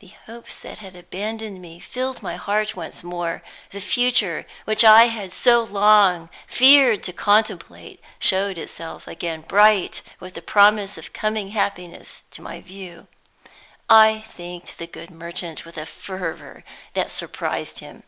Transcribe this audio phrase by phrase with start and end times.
[0.00, 5.04] The hopes that had abandoned me filled my heart once more; the future which I
[5.04, 11.50] had so long feared to contemplate showed itself again bright with the promise of coming
[11.50, 13.06] happiness to my view.
[13.88, 18.02] I thanked the good merchant with a fervor that surprised him.